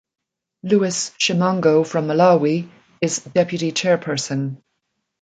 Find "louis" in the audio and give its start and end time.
0.63-1.11